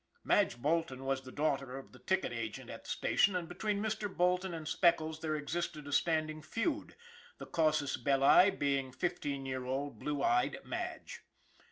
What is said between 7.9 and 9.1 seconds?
belli being